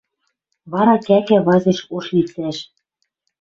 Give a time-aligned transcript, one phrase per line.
[0.71, 2.57] Вара кӓкӓ вазеш ош лицӓш.